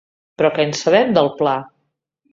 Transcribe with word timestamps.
Però 0.41 0.49
què 0.55 0.65
en 0.69 0.73
sabem 0.79 1.13
del 1.19 1.31
pla? 1.43 1.55